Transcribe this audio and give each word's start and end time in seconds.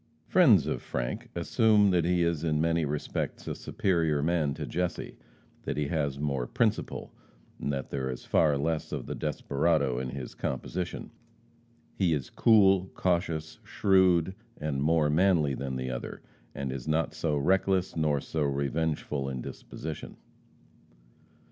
Friends 0.25 0.65
of 0.65 0.81
Frank 0.81 1.29
assume 1.35 1.91
that 1.91 2.05
he 2.05 2.23
is 2.23 2.43
in 2.43 2.59
many 2.59 2.85
respects 2.85 3.47
a 3.47 3.53
superior 3.53 4.23
man 4.23 4.55
to 4.55 4.65
Jesse; 4.65 5.15
that 5.61 5.77
he 5.77 5.89
has 5.89 6.17
more 6.17 6.47
principle, 6.47 7.13
and 7.59 7.71
that 7.71 7.91
there 7.91 8.09
is 8.09 8.25
far 8.25 8.57
less 8.57 8.91
of 8.91 9.05
the 9.05 9.13
desperado 9.13 9.99
in 9.99 10.09
his 10.09 10.33
composition. 10.33 11.11
He 11.93 12.15
is 12.15 12.31
cool, 12.31 12.87
cautious, 12.95 13.59
shrewd, 13.63 14.33
and 14.59 14.81
more 14.81 15.11
manly 15.11 15.53
than 15.53 15.75
the 15.75 15.91
other, 15.91 16.23
and 16.55 16.71
is 16.71 16.87
not 16.87 17.13
so 17.13 17.37
reckless 17.37 17.95
nor 17.95 18.19
so 18.21 18.41
revengeful 18.41 19.29
in 19.29 19.39
disposition. 19.39 20.17